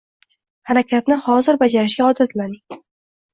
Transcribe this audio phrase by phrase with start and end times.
[0.71, 2.81] Harakatni hozir bajarishga odatlaning.